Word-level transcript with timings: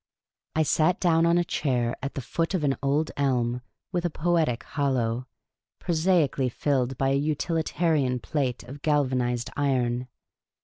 I 0.55 0.63
sat 0.63 0.99
down 0.99 1.27
on 1.27 1.37
a 1.37 1.43
chair 1.43 1.95
at 2.01 2.15
the 2.15 2.23
foot 2.23 2.55
of 2.55 2.63
an 2.63 2.75
old 2.81 3.11
elm 3.17 3.61
with 3.91 4.03
a 4.03 4.09
poetic 4.09 4.63
hollow, 4.63 5.27
prosaically 5.77 6.49
filled 6.49 6.97
by 6.97 7.09
a 7.09 7.13
utilitarian 7.15 8.17
plate 8.17 8.63
of 8.63 8.81
galvanised 8.81 9.51
iron. 9.55 10.07